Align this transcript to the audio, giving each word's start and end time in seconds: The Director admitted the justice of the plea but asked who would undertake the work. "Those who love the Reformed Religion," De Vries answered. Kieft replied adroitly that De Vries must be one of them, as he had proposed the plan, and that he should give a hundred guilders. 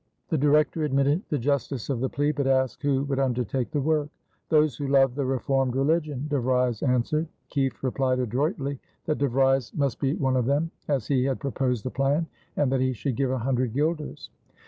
The 0.29 0.37
Director 0.39 0.83
admitted 0.83 1.21
the 1.29 1.37
justice 1.37 1.87
of 1.87 1.99
the 1.99 2.09
plea 2.09 2.31
but 2.31 2.47
asked 2.47 2.81
who 2.81 3.03
would 3.03 3.19
undertake 3.19 3.69
the 3.69 3.81
work. 3.81 4.09
"Those 4.49 4.75
who 4.75 4.87
love 4.87 5.13
the 5.13 5.27
Reformed 5.27 5.75
Religion," 5.75 6.25
De 6.27 6.39
Vries 6.39 6.81
answered. 6.81 7.27
Kieft 7.51 7.83
replied 7.83 8.17
adroitly 8.17 8.79
that 9.05 9.19
De 9.19 9.27
Vries 9.27 9.71
must 9.75 9.99
be 9.99 10.15
one 10.15 10.35
of 10.37 10.45
them, 10.47 10.71
as 10.87 11.05
he 11.05 11.25
had 11.25 11.39
proposed 11.39 11.85
the 11.85 11.91
plan, 11.91 12.25
and 12.57 12.71
that 12.71 12.81
he 12.81 12.93
should 12.93 13.15
give 13.15 13.29
a 13.29 13.37
hundred 13.37 13.73
guilders. 13.73 14.31